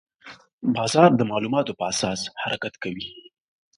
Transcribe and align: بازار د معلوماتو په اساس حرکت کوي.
بازار 0.75 1.09
د 1.15 1.21
معلوماتو 1.31 1.77
په 1.79 1.83
اساس 1.91 2.21
حرکت 2.41 2.73
کوي. 2.83 3.07